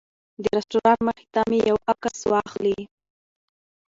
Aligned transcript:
د 0.43 0.45
رسټورانټ 0.57 1.01
مخې 1.07 1.25
ته 1.33 1.41
مې 1.49 1.59
یو 1.69 1.77
عکس 1.91 2.17
واخلي. 2.31 2.77